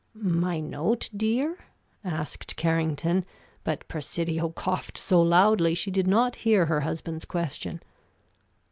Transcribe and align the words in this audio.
"My 0.15 0.59
note, 0.59 1.11
dear?" 1.15 1.59
asked 2.03 2.55
Carrington, 2.55 3.23
but 3.63 3.87
Presidio 3.87 4.49
coughed 4.49 4.97
so 4.97 5.21
loudly 5.21 5.75
she 5.75 5.91
did 5.91 6.07
not 6.07 6.37
hear 6.37 6.65
her 6.65 6.79
husband's 6.81 7.23
question. 7.25 7.83